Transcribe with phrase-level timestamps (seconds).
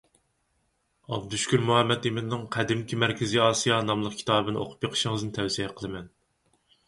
[1.15, 6.09] ئابدۇشۈكۈر مۇھەممەتئىمىننىڭ «قەدىمكى مەركىزىي ئاسىيا» ناملىق كىتابىنى ئوقۇپ بېقىشىڭىزنى تەۋسىيە قىلىمەن.